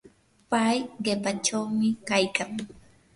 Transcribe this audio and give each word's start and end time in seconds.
pay 0.51 0.77
qipachawmi 1.03 1.87
kaykan. 2.07 2.51